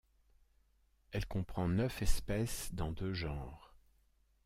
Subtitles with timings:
[1.11, 3.75] Elle comprend neuf espèces dans deux genres.